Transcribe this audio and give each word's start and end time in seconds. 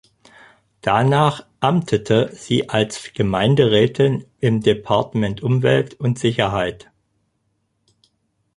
Danach 0.81 1.45
amtete 1.59 2.31
sie 2.33 2.69
als 2.69 3.13
Gemeinderätin 3.13 4.25
im 4.39 4.59
Departement 4.61 5.43
Umwelt 5.43 5.93
und 5.93 6.17
Sicherheit. 6.17 6.89